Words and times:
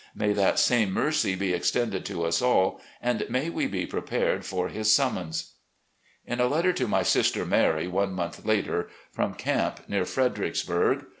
May 0.15 0.33
that 0.33 0.57
same 0.57 0.91
mercy 0.93 1.35
be 1.35 1.53
extended 1.53 2.05
to 2.05 2.23
us 2.25 2.41
aU, 2.41 2.79
and 3.03 3.23
may 3.29 3.51
we 3.51 3.67
be 3.67 3.85
prepared 3.85 4.43
for 4.43 4.69
His 4.69 4.87
siunmons." 4.91 5.51
In 6.25 6.39
a 6.39 6.47
letter 6.47 6.73
to 6.73 6.87
my 6.87 7.03
sister 7.03 7.45
Mary, 7.45 7.87
one 7.87 8.13
month 8.13 8.43
later, 8.43 8.89
from 9.11 9.35
"Camp 9.35 9.81
near 9.87 10.05
Fredericksburg":"... 10.05 11.05